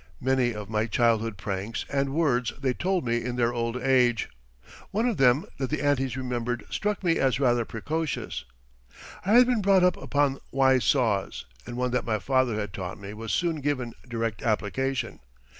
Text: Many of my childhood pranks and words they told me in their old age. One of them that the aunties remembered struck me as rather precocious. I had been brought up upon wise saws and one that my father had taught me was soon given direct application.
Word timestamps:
Many 0.19 0.51
of 0.55 0.67
my 0.67 0.87
childhood 0.87 1.37
pranks 1.37 1.85
and 1.87 2.15
words 2.15 2.51
they 2.59 2.73
told 2.73 3.05
me 3.05 3.23
in 3.23 3.35
their 3.35 3.53
old 3.53 3.77
age. 3.77 4.31
One 4.89 5.07
of 5.07 5.17
them 5.17 5.45
that 5.59 5.69
the 5.69 5.83
aunties 5.83 6.17
remembered 6.17 6.63
struck 6.71 7.03
me 7.03 7.19
as 7.19 7.39
rather 7.39 7.65
precocious. 7.65 8.43
I 9.23 9.33
had 9.33 9.45
been 9.45 9.61
brought 9.61 9.83
up 9.83 9.97
upon 9.97 10.39
wise 10.51 10.85
saws 10.85 11.45
and 11.67 11.77
one 11.77 11.91
that 11.91 12.03
my 12.03 12.17
father 12.17 12.55
had 12.55 12.73
taught 12.73 12.97
me 12.97 13.13
was 13.13 13.31
soon 13.31 13.57
given 13.61 13.93
direct 14.09 14.41
application. 14.41 15.19